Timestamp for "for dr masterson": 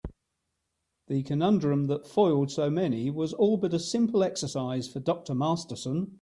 4.91-6.07